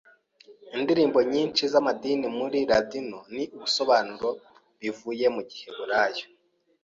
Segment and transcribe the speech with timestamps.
[0.75, 4.29] Indirimbo nyinshi z’amadini muri Ladino ni ibisobanuro
[4.79, 6.25] bivuye mu giheburayo.